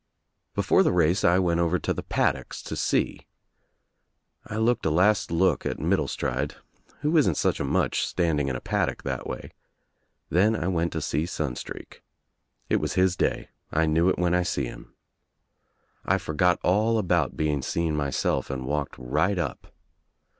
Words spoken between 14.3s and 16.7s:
I see him. I forgot